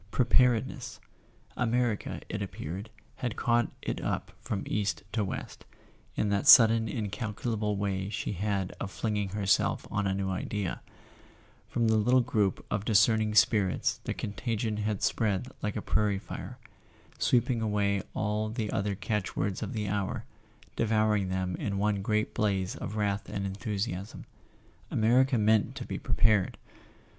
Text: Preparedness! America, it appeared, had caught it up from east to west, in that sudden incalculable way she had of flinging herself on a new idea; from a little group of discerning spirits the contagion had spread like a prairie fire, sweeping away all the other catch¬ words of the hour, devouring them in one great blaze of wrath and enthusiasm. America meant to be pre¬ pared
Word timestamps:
Preparedness! 0.09 0.99
America, 1.55 2.23
it 2.27 2.41
appeared, 2.41 2.89
had 3.17 3.35
caught 3.35 3.71
it 3.83 4.01
up 4.01 4.31
from 4.41 4.63
east 4.65 5.03
to 5.11 5.23
west, 5.23 5.63
in 6.15 6.29
that 6.29 6.47
sudden 6.47 6.87
incalculable 6.89 7.77
way 7.77 8.09
she 8.09 8.31
had 8.31 8.71
of 8.79 8.89
flinging 8.89 9.29
herself 9.29 9.85
on 9.91 10.07
a 10.07 10.15
new 10.15 10.31
idea; 10.31 10.81
from 11.67 11.83
a 11.85 11.93
little 11.97 12.21
group 12.21 12.65
of 12.71 12.83
discerning 12.83 13.35
spirits 13.35 13.99
the 14.05 14.13
contagion 14.15 14.77
had 14.77 15.03
spread 15.03 15.49
like 15.61 15.75
a 15.75 15.83
prairie 15.83 16.17
fire, 16.17 16.57
sweeping 17.19 17.61
away 17.61 18.01
all 18.15 18.49
the 18.49 18.71
other 18.71 18.95
catch¬ 18.95 19.35
words 19.35 19.61
of 19.61 19.71
the 19.73 19.87
hour, 19.87 20.25
devouring 20.75 21.29
them 21.29 21.55
in 21.57 21.77
one 21.77 22.01
great 22.01 22.33
blaze 22.33 22.75
of 22.75 22.95
wrath 22.95 23.29
and 23.29 23.45
enthusiasm. 23.45 24.25
America 24.89 25.37
meant 25.37 25.75
to 25.75 25.85
be 25.85 25.99
pre¬ 25.99 26.17
pared 26.17 26.57